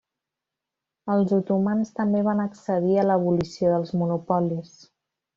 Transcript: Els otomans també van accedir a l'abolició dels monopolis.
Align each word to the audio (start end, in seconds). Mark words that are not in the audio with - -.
Els 1.15 1.33
otomans 1.35 1.91
també 1.99 2.21
van 2.27 2.41
accedir 2.45 2.95
a 3.01 3.07
l'abolició 3.09 3.75
dels 3.75 3.93
monopolis. 4.03 4.73